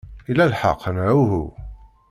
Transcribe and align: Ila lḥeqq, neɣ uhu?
Ila 0.29 0.45
lḥeqq, 0.51 0.83
neɣ 0.95 1.09
uhu? 1.21 1.45